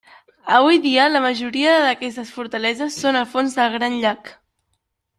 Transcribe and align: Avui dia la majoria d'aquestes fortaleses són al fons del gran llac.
Avui 0.59 0.79
dia 0.85 1.03
la 1.11 1.21
majoria 1.25 1.75
d'aquestes 1.85 2.33
fortaleses 2.39 2.99
són 3.05 3.21
al 3.23 3.31
fons 3.37 3.59
del 3.63 3.73
gran 3.79 4.03
llac. 4.07 4.37